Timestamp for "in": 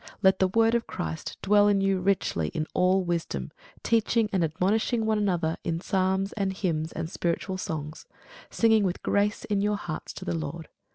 1.67-1.79, 2.55-2.65, 5.63-5.79, 9.45-9.61